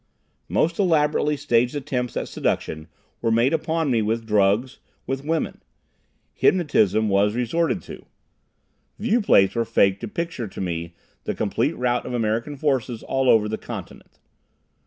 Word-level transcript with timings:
Most 0.49 0.79
elaborately 0.79 1.37
staged 1.37 1.75
attempts 1.75 2.17
at 2.17 2.27
seduction 2.27 2.87
were 3.21 3.29
made 3.29 3.53
upon 3.53 3.91
me 3.91 4.01
with 4.01 4.25
drugs, 4.25 4.79
with 5.05 5.23
women. 5.23 5.61
Hypnotism 6.33 7.07
was 7.07 7.35
resorted 7.35 7.83
to. 7.83 8.07
Viewplates 8.99 9.53
were 9.53 9.63
faked 9.63 10.01
to 10.01 10.07
picture 10.07 10.47
to 10.47 10.59
me 10.59 10.95
the 11.25 11.35
complete 11.35 11.77
rout 11.77 12.07
of 12.07 12.15
American 12.15 12.57
forces 12.57 13.03
all 13.03 13.29
over 13.29 13.47
the 13.47 13.59
continent. 13.59 14.17